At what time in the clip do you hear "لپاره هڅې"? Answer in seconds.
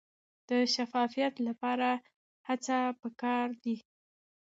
1.47-2.79